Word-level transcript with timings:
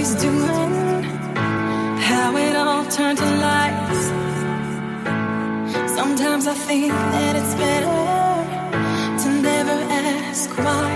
he's 0.00 0.14
doing, 0.14 1.02
how 2.08 2.34
it 2.34 2.56
all 2.56 2.86
turned 2.86 3.18
to 3.18 3.30
lies. 3.44 4.02
Sometimes 5.98 6.46
I 6.46 6.54
think 6.54 6.90
that 7.14 7.36
it's 7.40 7.54
better 7.64 8.00
to 9.22 9.28
never 9.42 9.76
ask 9.90 10.48
why. 10.56 10.89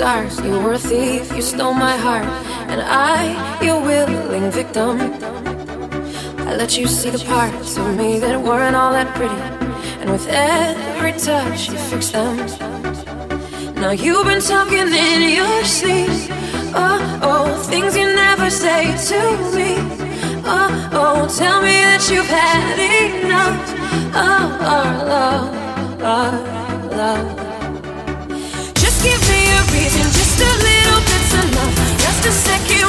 scars. 0.00 0.40
You 0.40 0.58
were 0.64 0.72
a 0.72 0.78
thief, 0.78 1.30
you 1.36 1.42
stole 1.42 1.74
my 1.74 1.94
heart. 1.94 2.24
And 2.72 2.80
I, 2.80 3.18
your 3.62 3.80
willing 3.82 4.50
victim. 4.50 4.94
I 6.48 6.56
let 6.56 6.78
you 6.78 6.86
see 6.86 7.10
the 7.10 7.22
parts 7.34 7.76
of 7.76 7.86
me 7.98 8.18
that 8.18 8.40
weren't 8.40 8.76
all 8.76 8.92
that 8.92 9.14
pretty. 9.14 9.42
And 10.00 10.08
with 10.10 10.26
every 10.28 11.12
touch, 11.28 11.68
you 11.68 11.76
fixed 11.90 12.12
them. 12.14 12.36
Now 13.74 13.90
you've 13.90 14.24
been 14.24 14.40
talking 14.40 14.88
in 15.10 15.20
your 15.38 15.64
sleep. 15.78 16.08
Oh, 16.82 17.00
oh, 17.30 17.62
things 17.72 17.94
you 17.94 18.06
never 18.26 18.48
say 18.48 18.82
to 19.10 19.20
me. 19.56 19.70
Oh, 20.54 20.70
oh, 21.00 21.16
tell 21.42 21.60
me 21.60 21.76
that 21.88 22.02
you've 22.10 22.32
had 22.42 22.76
enough. 22.96 23.64
of 24.28 24.50
our 24.76 24.92
love, 25.12 26.02
our 26.14 26.32
love. 27.00 27.40
Just 28.82 28.98
give 29.04 29.29
just 29.98 30.40
a 30.40 30.44
little 30.44 31.00
bit 31.00 31.34
of 31.38 31.54
love, 31.56 31.98
just 31.98 32.24
a 32.26 32.32
second. 32.32 32.79